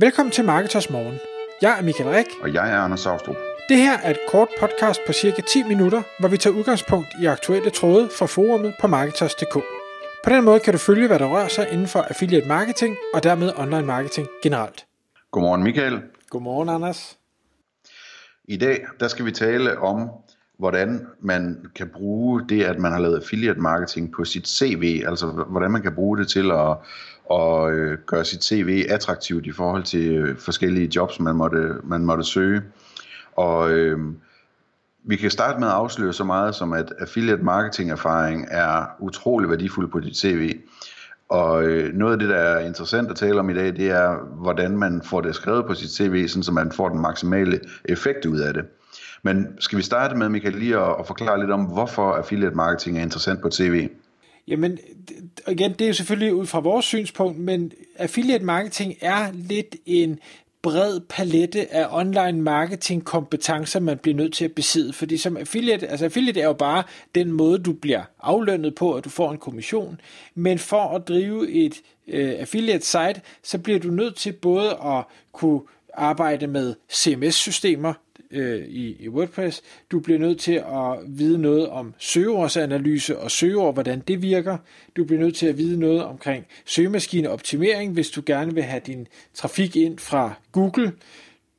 [0.00, 1.18] Velkommen til Marketers Morgen.
[1.62, 2.26] Jeg er Michael Rik.
[2.42, 3.36] Og jeg er Anders Saustrup.
[3.68, 7.26] Det her er et kort podcast på cirka 10 minutter, hvor vi tager udgangspunkt i
[7.26, 9.54] aktuelle tråde fra forumet på Marketers.dk.
[10.24, 13.22] På den måde kan du følge, hvad der rører sig inden for affiliate marketing og
[13.22, 14.86] dermed online marketing generelt.
[15.30, 16.02] Godmorgen Michael.
[16.30, 17.18] Godmorgen Anders.
[18.44, 20.10] I dag der skal vi tale om,
[20.58, 25.26] hvordan man kan bruge det, at man har lavet affiliate marketing på sit CV, altså
[25.26, 26.76] hvordan man kan bruge det til at,
[27.30, 32.04] og øh, gøre sit CV attraktivt i forhold til øh, forskellige jobs, man måtte, man
[32.04, 32.62] måtte søge.
[33.36, 33.98] Og øh,
[35.04, 39.50] vi kan starte med at afsløre så meget som, at affiliate marketing erfaring er utrolig
[39.50, 40.58] værdifuld på dit CV.
[41.28, 44.16] Og øh, noget af det, der er interessant at tale om i dag, det er,
[44.40, 48.26] hvordan man får det skrevet på sit CV, sådan så man får den maksimale effekt
[48.26, 48.64] ud af det.
[49.22, 52.98] Men skal vi starte med, Michael, lige at, at forklare lidt om, hvorfor affiliate marketing
[52.98, 53.88] er interessant på CV?
[54.48, 54.78] Jamen,
[55.48, 60.18] igen, det er jo selvfølgelig ud fra vores synspunkt, men affiliate marketing er lidt en
[60.62, 64.92] bred palette af online marketing kompetencer, man bliver nødt til at besidde.
[64.92, 66.82] Fordi som affiliate, altså affiliate er jo bare
[67.14, 70.00] den måde, du bliver aflønnet på, at du får en kommission.
[70.34, 75.04] Men for at drive et øh, affiliate site, så bliver du nødt til både at
[75.32, 75.60] kunne
[75.94, 77.94] arbejde med CMS-systemer,
[78.30, 79.62] øh, i, i WordPress.
[79.90, 84.56] Du bliver nødt til at vide noget om søgeordsanalyse og søgeord, hvordan det virker.
[84.96, 89.06] Du bliver nødt til at vide noget omkring søgemaskineoptimering, hvis du gerne vil have din
[89.34, 90.92] trafik ind fra Google.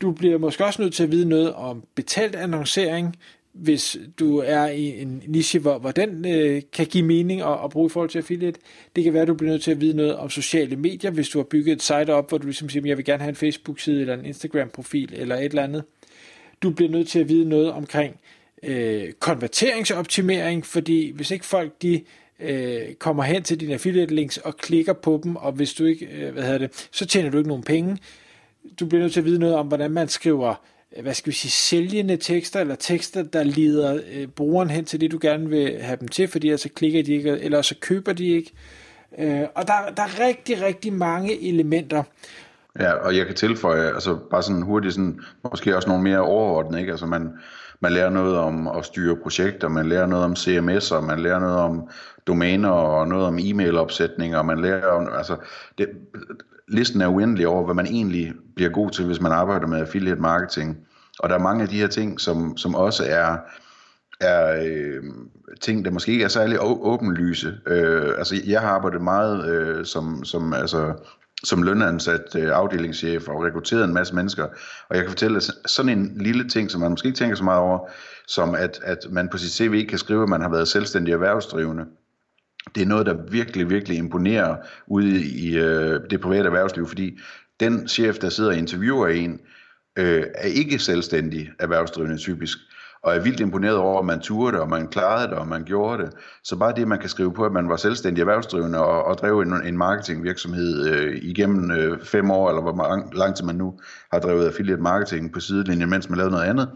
[0.02, 3.16] Du bliver måske også nødt til at vide noget om betalt annoncering,
[3.54, 7.70] hvis du er i en niche, hvor, hvor den øh, kan give mening at, at
[7.70, 8.60] bruge i forhold til affiliate.
[8.96, 11.30] Det kan være, at du bliver nødt til at vide noget om sociale medier, hvis
[11.30, 13.36] du har bygget et site op, hvor du ligesom siger, jeg vil gerne have en
[13.36, 15.84] Facebook-side eller en Instagram-profil eller et eller andet.
[16.64, 18.20] Du bliver nødt til at vide noget omkring
[18.64, 22.02] øh, konverteringsoptimering, fordi hvis ikke folk de
[22.40, 26.06] øh, kommer hen til dine affiliate links og klikker på dem, og hvis du ikke,
[26.06, 27.98] øh, hvad hedder det, så tjener du ikke nogen penge.
[28.80, 30.56] Du bliver nødt til at vide noget om, hvordan man skriver
[30.98, 35.02] øh, hvad skal vi sige, sælgende tekster, eller tekster, der leder øh, brugeren hen til
[35.02, 38.14] det, du gerne vil have dem til, fordi så klikker de ikke, eller så køber
[38.14, 38.52] de ikke.
[39.18, 42.04] Øh, og der, der er rigtig, rigtig mange elementer.
[42.80, 45.20] Ja, og jeg kan tilføje, altså bare sådan hurtigt, sådan,
[45.52, 46.92] måske også nogle mere overordnede, ikke?
[46.92, 47.34] Altså man,
[47.80, 51.40] man lærer noget om at styre projekter, man lærer noget om CMS, og man lærer
[51.40, 51.90] noget om
[52.28, 55.36] domæner, og noget om e-mailopsætning, og man lærer om, altså,
[55.78, 55.90] det,
[56.68, 60.22] listen er uendelig over, hvad man egentlig bliver god til, hvis man arbejder med affiliate
[60.22, 60.78] marketing.
[61.20, 63.38] Og der er mange af de her ting, som, som også er,
[64.22, 65.04] er øh,
[65.62, 67.58] ting, der måske ikke er særlig åbenlyse.
[67.68, 70.94] Øh, altså, jeg har arbejdet meget øh, som, som altså,
[71.44, 74.44] som lønansat øh, afdelingschef og rekrutteret en masse mennesker.
[74.90, 77.44] Og jeg kan fortælle, at sådan en lille ting, som man måske ikke tænker så
[77.44, 77.90] meget over,
[78.28, 81.86] som at, at man på sit CV kan skrive, at man har været selvstændig erhvervsdrivende.
[82.76, 84.56] Det er noget, der virkelig, virkelig imponerer
[84.88, 87.20] ude i øh, det private erhvervsliv, fordi
[87.60, 89.40] den chef, der sidder og interviewer en,
[89.98, 92.58] øh, er ikke selvstændig erhvervsdrivende typisk
[93.04, 95.64] og er vildt imponeret over, at man turde det, og man klarede det, og man
[95.64, 96.12] gjorde det.
[96.44, 99.40] Så bare det, man kan skrive på, at man var selvstændig erhvervsdrivende og, og drev
[99.40, 103.80] en, en marketingvirksomhed øh, igennem øh, fem år, eller hvor lang, lang tid man nu
[104.14, 106.70] har drevet affiliate marketing på sidelinjen, mens man lavede noget andet,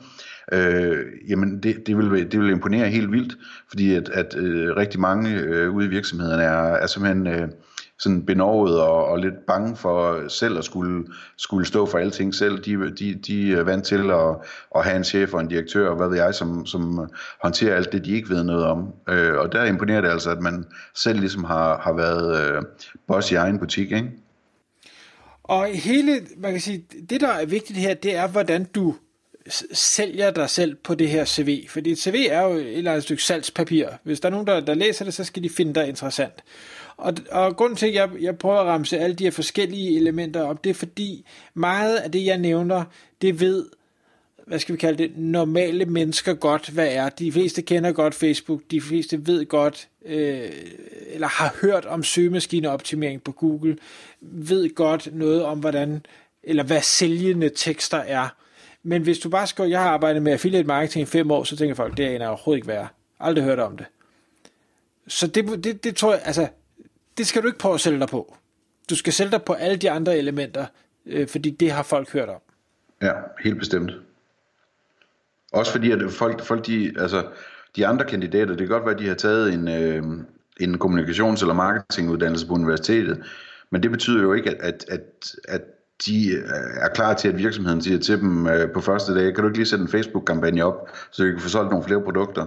[0.51, 3.37] øh, jamen det, det, vil, det vil imponere helt vildt,
[3.69, 7.27] fordi at, at øh, rigtig mange øh, ude i virksomhederne er, er simpelthen...
[7.27, 7.47] Øh,
[8.03, 11.05] sådan benovet og, og lidt bange for selv at skulle,
[11.37, 12.63] skulle stå for alting selv.
[12.63, 14.35] De, de, de er vant til at,
[14.75, 17.09] at have en chef og en direktør, og hvad ved jeg, som, som
[17.43, 18.93] håndterer alt det, de ikke ved noget om.
[19.09, 20.65] Øh, og der imponerer det altså, at man
[20.95, 22.61] selv ligesom har, har været øh,
[23.07, 24.11] boss i egen butik, ikke?
[25.43, 28.95] Og hele, man kan sige, det der er vigtigt her, det er, hvordan du
[29.71, 31.67] sælger dig selv på det her CV.
[31.69, 33.87] Fordi et CV er jo et eller andet stykke salgspapir.
[34.03, 36.43] Hvis der er nogen, der, der læser det, så skal de finde dig interessant.
[36.97, 40.43] Og, og grunden til, at jeg, jeg prøver at ramse alle de her forskellige elementer
[40.43, 42.83] op, det er fordi meget af det, jeg nævner,
[43.21, 43.65] det ved,
[44.47, 47.09] hvad skal vi kalde det, normale mennesker godt, hvad er.
[47.09, 50.49] De fleste kender godt Facebook, de fleste ved godt, øh,
[51.07, 53.77] eller har hørt om søgemaskineoptimering på Google,
[54.21, 56.05] ved godt noget om, hvordan,
[56.43, 58.29] eller hvad sælgende tekster er.
[58.83, 61.57] Men hvis du bare skal, jeg har arbejdet med affiliate marketing i fem år, så
[61.57, 62.87] tænker folk, det er en overhovedet ikke værd.
[63.19, 63.85] Aldrig hørt om det.
[65.07, 66.47] Så det, det, det tror jeg, altså,
[67.17, 68.37] det skal du ikke prøve at sælge dig på.
[68.89, 70.65] Du skal sælge dig på alle de andre elementer,
[71.05, 72.41] øh, fordi det har folk hørt om.
[73.01, 73.11] Ja,
[73.43, 73.91] helt bestemt.
[75.53, 77.27] Også fordi, at folk, folk de, altså,
[77.75, 80.03] de andre kandidater, det kan godt være, at de har taget en, øh,
[80.59, 83.23] en kommunikations- eller marketinguddannelse på universitetet,
[83.69, 85.61] men det betyder jo ikke, at, at, at, at
[86.05, 86.43] de øh,
[86.81, 89.57] er klar til, at virksomheden siger til dem øh, på første dag, kan du ikke
[89.57, 92.45] lige sætte en Facebook-kampagne op, så vi kan få solgt nogle flere produkter.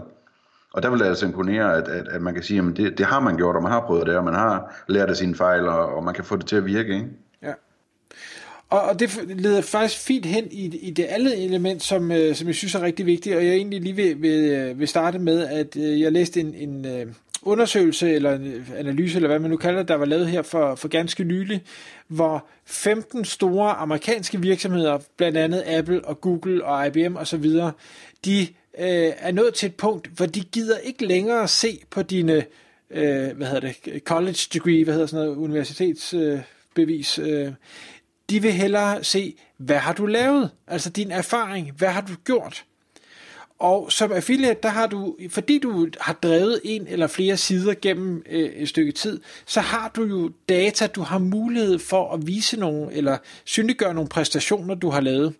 [0.72, 3.06] Og der vil det altså imponere, at, at, at man kan sige, at det, det
[3.06, 5.68] har man gjort, og man har prøvet det, og man har lært af sine fejl,
[5.68, 6.94] og, og man kan få det til at virke.
[6.94, 7.08] Ikke?
[7.42, 7.52] Ja.
[8.70, 12.46] Og, og det leder faktisk fint hen i, i det andet element, som, øh, som
[12.46, 15.46] jeg synes er rigtig vigtigt, og jeg egentlig lige vil, vil, øh, vil starte med,
[15.46, 17.06] at øh, jeg læste en, en øh,
[17.46, 20.74] undersøgelse eller en analyse, eller hvad man nu kalder det, der var lavet her for,
[20.74, 21.62] for ganske nylig,
[22.08, 27.44] hvor 15 store amerikanske virksomheder, blandt andet Apple og Google og IBM osv.,
[28.24, 28.40] de
[28.78, 32.44] øh, er nået til et punkt, hvor de gider ikke længere se på dine
[32.90, 37.18] øh, hvad hedder det, college degree, hvad hedder sådan noget, universitetsbevis.
[37.18, 37.52] Øh, øh
[38.30, 40.50] de vil hellere se, hvad har du lavet?
[40.66, 42.64] Altså din erfaring, hvad har du gjort?
[43.58, 48.22] Og som affiliate, der har du, fordi du har drevet en eller flere sider gennem
[48.30, 52.56] øh, et stykke tid, så har du jo data, du har mulighed for at vise
[52.56, 55.34] nogle, eller synliggøre nogle præstationer, du har lavet.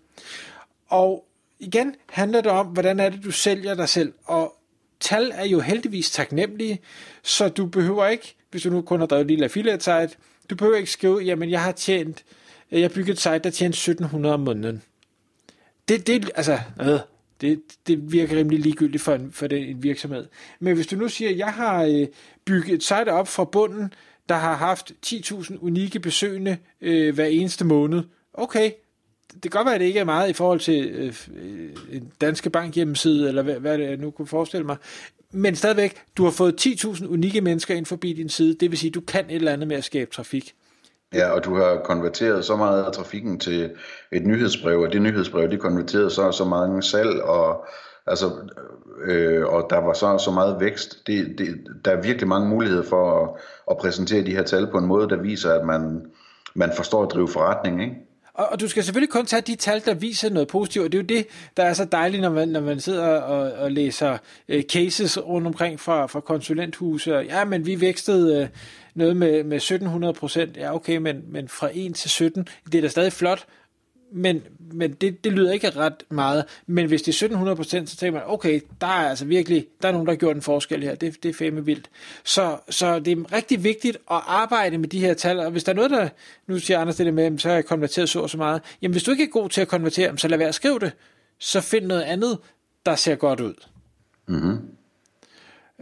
[0.88, 1.24] Og
[1.58, 4.12] igen handler det om, hvordan er det, du sælger dig selv.
[4.24, 4.56] Og
[5.00, 6.78] tal er jo heldigvis taknemmelige,
[7.22, 10.19] så du behøver ikke, hvis du nu kun har drevet et lille affiliate site,
[10.50, 12.24] du behøver ikke skrive, jamen jeg har tjent,
[12.70, 14.82] jeg bygget et site, der tjente 1700 om måneden.
[15.88, 16.98] Det, det, altså, øh,
[17.40, 20.26] det, det virker rimelig ligegyldigt for en, for den, en virksomhed.
[20.60, 22.06] Men hvis du nu siger, at jeg har øh,
[22.44, 23.92] bygget et site op fra bunden,
[24.28, 28.02] der har haft 10.000 unikke besøgende øh, hver eneste måned.
[28.34, 28.70] Okay,
[29.32, 32.12] det kan godt være, at det ikke er meget i forhold til øh, øh en
[32.20, 34.76] danske bank hjemmeside, eller hvad, hvad det nu kunne forestille mig.
[35.30, 38.90] Men stadigvæk, du har fået 10.000 unikke mennesker ind forbi din side, det vil sige,
[38.90, 40.54] at du kan et eller andet med at skabe trafik.
[41.14, 43.70] Ja, og du har konverteret så meget af trafikken til
[44.12, 47.67] et nyhedsbrev, og det nyhedsbrev, det konverterede så så mange salg, og,
[48.06, 48.31] altså,
[49.05, 51.06] øh, og der var så så meget vækst.
[51.06, 51.49] Det, det,
[51.85, 53.31] der er virkelig mange muligheder for at,
[53.70, 56.06] at præsentere de her tal på en måde, der viser, at man,
[56.55, 57.97] man forstår at drive forretning, ikke?
[58.35, 60.99] Og, og du skal selvfølgelig kun tage de tal, der viser noget positivt, og det
[60.99, 61.26] er jo det,
[61.56, 64.19] der er så dejligt, når man, når man sidder og, og læser
[64.49, 67.11] øh, cases rundt omkring fra, fra konsulenthuse.
[67.11, 68.49] Ja, men vi vækstede øh,
[68.96, 70.56] noget med, med 1700 procent.
[70.56, 73.46] Ja, okay, men, men fra 1 til 17, det er da stadig flot,
[74.12, 76.44] men, men det, det lyder ikke ret meget.
[76.66, 79.88] Men hvis det er 1700 procent, så tænker man, okay, der er altså virkelig, der
[79.88, 80.94] er nogen, der har gjort en forskel her.
[80.94, 81.90] Det, det er fandme vildt.
[82.25, 85.38] Så, så det er rigtig vigtigt at arbejde med de her tal.
[85.38, 86.08] Og hvis der er noget, der,
[86.46, 88.62] nu siger Anders det med, så har jeg konverteret så og så meget.
[88.82, 90.93] Jamen hvis du ikke er god til at konvertere, så lad være at skrive det.
[91.38, 92.38] Så find noget andet,
[92.87, 93.54] der ser godt ud.
[94.28, 94.75] Mm-hmm.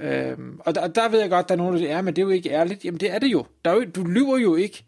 [0.00, 2.16] Øhm, og, der, og der ved jeg godt, der er nogen, der siger, ja, men
[2.16, 2.84] det er jo ikke ærligt.
[2.84, 3.46] Jamen det er det jo.
[3.64, 4.84] Der er jo du lyver jo ikke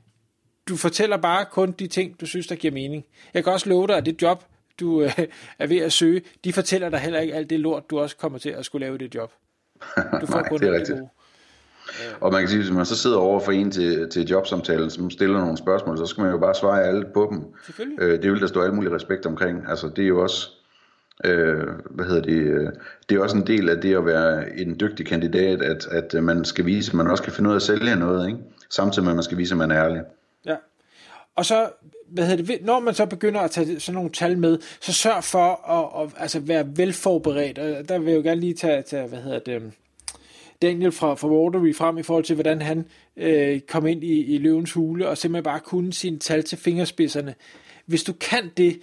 [0.69, 3.05] du fortæller bare kun de ting, du synes, der giver mening.
[3.35, 4.45] Jeg kan også love dig, at det job,
[4.81, 5.19] du øh,
[5.59, 8.39] er ved at søge, de fortæller dig heller ikke alt det lort, du også kommer
[8.39, 9.33] til at skulle lave i det job.
[10.21, 10.99] Du får Nej, kun det er rigtigt.
[10.99, 11.09] Det
[12.21, 15.11] og man kan sige, hvis man så sidder over for en til, til jobsamtalen, som
[15.11, 17.45] stiller nogle spørgsmål, så skal man jo bare svare alle på dem.
[17.99, 19.65] Øh, det vil der stå alt muligt respekt omkring.
[19.69, 20.51] Altså, det er jo også,
[21.25, 22.73] øh, hvad hedder det, øh,
[23.09, 26.23] det er også en del af det at være en dygtig kandidat, at, at øh,
[26.23, 28.39] man skal vise, at man også kan finde ud af at sælge noget, ikke?
[28.71, 30.03] samtidig med, at man skal vise, at man er ærlig.
[30.47, 30.57] Ja.
[31.37, 31.69] Og så,
[32.09, 35.25] hvad hedder det, når man så begynder at tage sådan nogle tal med, så sørg
[35.25, 37.59] for at, at altså være velforberedt.
[37.59, 39.73] Og der vil jeg jo gerne lige tage, tage hvad hedder det,
[40.63, 42.85] Daniel fra, fra Watery frem i forhold til, hvordan han
[43.17, 47.35] øh, kom ind i, i løvens hule, og simpelthen bare kunne sine tal til fingerspidserne.
[47.87, 48.81] Hvis du kan det,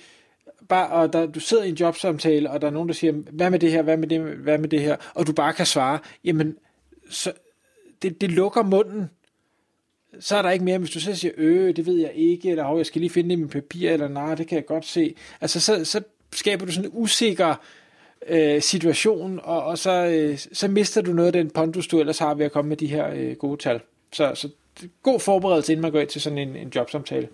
[0.70, 3.50] bare, og der, du sidder i en jobsamtale, og der er nogen, der siger, hvad
[3.50, 6.00] med det her, hvad med det, hvad med det her, og du bare kan svare,
[6.24, 6.58] jamen,
[7.10, 7.32] så,
[8.02, 9.10] det, det lukker munden
[10.20, 12.64] så er der ikke mere, hvis du så siger, øh, det ved jeg ikke, eller
[12.64, 14.86] hov, jeg skal lige finde det i min papir, eller nej, det kan jeg godt
[14.86, 15.16] se.
[15.42, 16.02] Altså, så, så
[16.34, 17.56] skaber du sådan en usikker
[18.28, 22.20] øh, situation, og, og så, øh, så mister du noget af den pondus, du ellers
[22.20, 23.80] har ved at komme med de her øh, gode tal.
[24.14, 24.50] Så, så
[25.04, 27.28] god forberedelse, inden man går ind til sådan en, en jobsamtale.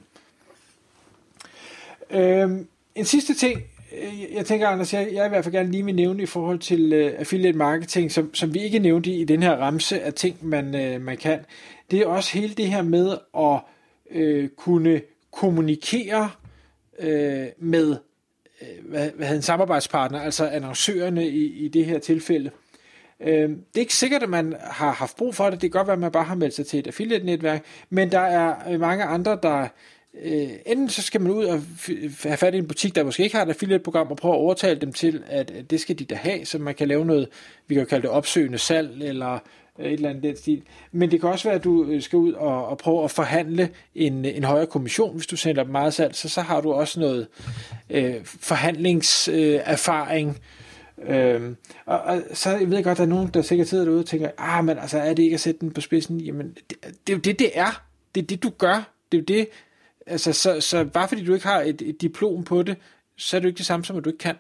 [2.12, 2.50] Øh,
[2.96, 3.62] en sidste ting,
[4.02, 6.60] øh, jeg tænker, Anders, jeg, jeg i hvert fald gerne lige vil nævne i forhold
[6.60, 10.14] til uh, affiliate marketing, som, som vi ikke nævnte i, i den her ramse af
[10.14, 10.66] ting, man,
[10.96, 11.40] uh, man kan,
[11.92, 13.60] det er også hele det her med at
[14.12, 16.32] øh, kunne kommunikere
[17.00, 17.98] øh, med
[18.62, 22.52] øh, hvad, hvad en samarbejdspartner, altså annoncørerne i, i det her tilfælde.
[23.20, 25.62] Øh, det er ikke sikkert, at man har haft brug for det.
[25.62, 28.20] Det kan godt være, at man bare har meldt sig til et affiliate-netværk, men der
[28.20, 29.68] er mange andre, der
[30.24, 31.62] øh, enten så skal man ud og
[32.24, 34.80] have fat i en butik, der måske ikke har et affiliate-program, og prøve at overtale
[34.80, 37.28] dem til, at det skal de da have, så man kan lave noget,
[37.68, 39.40] vi kan kalde det opsøgende salg, eller
[39.80, 40.62] øh, et eller andet den stil.
[40.92, 43.70] Men det kan også være, at du øh, skal ud og, og prøve at forhandle
[43.96, 47.28] en, en højere kommission, hvis du sender meget salg, så så har du også noget
[47.90, 50.30] øh, forhandlingserfaring.
[50.30, 50.36] Øh,
[51.36, 54.00] øhm, og, og så jeg ved godt, at der er nogen, der sikkert sidder derude
[54.00, 56.20] og tænker, ah, men altså, er det ikke at sætte den på spidsen?
[56.20, 57.84] Jamen, det, det er jo det, det er.
[58.16, 58.92] Det er det, du gør.
[59.12, 59.48] Det er jo det.
[60.10, 62.78] Altså, så, så bare fordi du ikke har et, et diplom på det,
[63.18, 64.36] så er det jo ikke det samme som, at du ikke kan.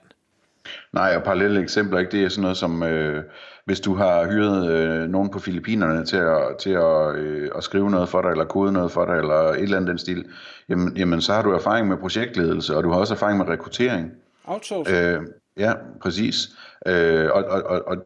[0.93, 2.11] Nej, og parallelle eksempler, ikke?
[2.11, 3.23] det er sådan noget som, øh,
[3.65, 7.91] hvis du har hyret øh, nogen på Filippinerne til, at, til at, øh, at skrive
[7.91, 10.25] noget for dig, eller kode noget for dig, eller et eller andet den stil,
[10.69, 14.11] jamen, jamen så har du erfaring med projektledelse, og du har også erfaring med rekruttering.
[14.45, 14.97] Outsourcing.
[14.97, 15.21] Øh,
[15.57, 16.49] ja, præcis.
[16.85, 17.97] Øh, og, og, og, og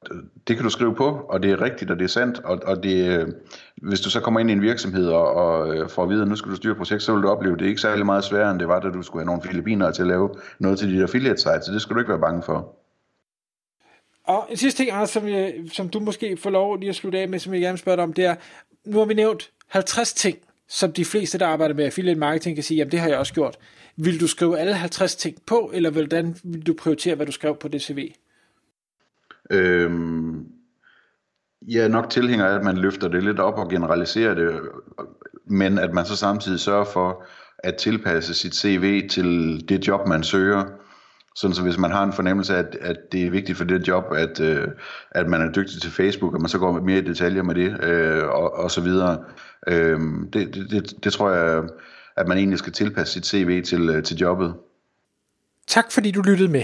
[0.48, 2.84] det kan du skrive på, og det er rigtigt, og det er sandt, og, og
[2.84, 3.27] det, øh,
[3.77, 6.27] hvis du så kommer ind i en virksomhed og, og øh, får at vide, at
[6.27, 8.06] nu skal du styre et projekt, så vil du opleve, at det er ikke særlig
[8.06, 10.80] meget sværere, end det var, da du skulle have nogle filipiner til at lave noget
[10.80, 12.75] til dit affiliate site, så det skal du ikke være bange for.
[14.27, 17.20] Og en sidste ting, Anders, som, jeg, som du måske får lov lige at slutte
[17.20, 18.36] af med, som jeg gerne spørger dig om, det er,
[18.86, 20.38] nu har vi nævnt 50 ting,
[20.68, 23.34] som de fleste, der arbejder med affiliate marketing, kan sige, jamen det har jeg også
[23.34, 23.58] gjort.
[23.96, 27.56] Vil du skrive alle 50 ting på, eller hvordan vil du prioritere, hvad du skrev
[27.56, 28.13] på det CV?
[29.51, 30.45] Øhm,
[31.67, 34.62] jeg er nok tilhænger af, at man løfter det lidt op og generaliserer det,
[35.45, 37.25] men at man så samtidig sørger for
[37.59, 40.63] at tilpasse sit CV til det job, man søger.
[41.35, 43.88] Sådan så hvis man har en fornemmelse af, at, at det er vigtigt for det
[43.88, 44.67] job, at, øh,
[45.12, 47.83] at man er dygtig til Facebook, og man så går mere i detaljer med det,
[47.83, 49.23] øh, og, og så videre.
[49.67, 50.00] Øh,
[50.33, 51.63] det, det, det, det tror jeg,
[52.17, 54.53] at man egentlig skal tilpasse sit CV til, øh, til jobbet.
[55.67, 56.63] Tak fordi du lyttede med.